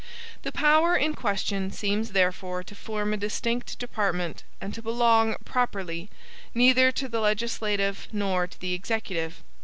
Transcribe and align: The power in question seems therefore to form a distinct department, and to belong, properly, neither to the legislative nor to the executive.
The 0.41 0.51
power 0.51 0.95
in 0.95 1.13
question 1.13 1.69
seems 1.69 2.13
therefore 2.13 2.63
to 2.63 2.73
form 2.73 3.13
a 3.13 3.17
distinct 3.17 3.77
department, 3.77 4.41
and 4.59 4.73
to 4.73 4.81
belong, 4.81 5.35
properly, 5.45 6.09
neither 6.55 6.91
to 6.93 7.07
the 7.07 7.19
legislative 7.21 8.07
nor 8.11 8.47
to 8.47 8.59
the 8.59 8.73
executive. 8.73 9.43